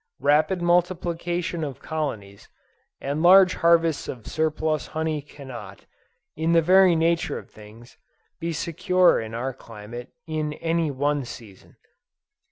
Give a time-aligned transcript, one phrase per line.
[0.23, 2.49] Rapid multiplication of colonies,
[2.99, 5.85] and large harvests of surplus honey cannot,
[6.35, 7.97] in the very nature of things,
[8.39, 11.75] be secure in our climate, in any one season.